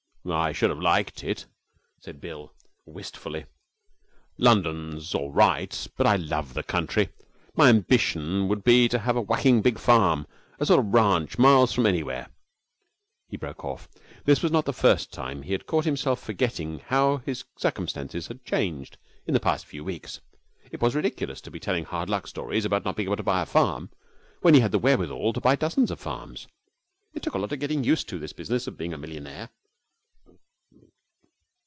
'I 0.23 0.51
should 0.51 0.69
have 0.69 0.79
liked 0.79 1.23
it,' 1.23 1.47
said 1.99 2.21
Bill, 2.21 2.53
wistfully. 2.85 3.45
'London's 4.37 5.15
all 5.15 5.31
right, 5.31 5.87
but 5.97 6.05
I 6.05 6.15
love 6.15 6.53
the 6.53 6.61
country. 6.61 7.09
My 7.57 7.69
ambition 7.69 8.47
would 8.47 8.63
be 8.63 8.87
to 8.89 8.99
have 8.99 9.15
a 9.17 9.21
whacking 9.21 9.63
big 9.63 9.79
farm, 9.79 10.27
a 10.59 10.67
sort 10.67 10.79
of 10.79 10.93
ranch, 10.93 11.39
miles 11.39 11.71
away 11.71 11.75
from 11.75 11.85
anywhere' 11.87 12.29
He 13.31 13.35
broke 13.35 13.65
off. 13.65 13.89
This 14.23 14.43
was 14.43 14.51
not 14.51 14.65
the 14.65 14.73
first 14.73 15.11
time 15.11 15.41
he 15.41 15.53
had 15.53 15.65
caught 15.65 15.85
himself 15.85 16.21
forgetting 16.21 16.77
how 16.85 17.17
his 17.25 17.43
circumstances 17.57 18.27
had 18.27 18.45
changed 18.45 18.99
in 19.25 19.33
the 19.33 19.39
past 19.39 19.65
few 19.65 19.83
weeks. 19.83 20.21
It 20.71 20.83
was 20.83 20.93
ridiculous 20.93 21.41
to 21.41 21.51
be 21.51 21.59
telling 21.59 21.85
hard 21.85 22.11
luck 22.11 22.27
stories 22.27 22.63
about 22.63 22.85
not 22.85 22.95
being 22.95 23.07
able 23.07 23.17
to 23.17 23.23
buy 23.23 23.41
a 23.41 23.47
farm, 23.47 23.89
when 24.41 24.53
he 24.53 24.59
had 24.59 24.71
the 24.71 24.77
wherewithal 24.77 25.33
to 25.33 25.41
buy 25.41 25.55
dozens 25.55 25.89
of 25.89 25.99
farms. 25.99 26.45
It 27.15 27.23
took 27.23 27.33
a 27.33 27.39
lot 27.39 27.51
of 27.53 27.57
getting 27.59 27.83
used 27.83 28.07
to, 28.09 28.19
this 28.19 28.33
business 28.33 28.67
of 28.67 28.77
being 28.77 28.93
a 28.93 28.99
millionaire. 28.99 29.49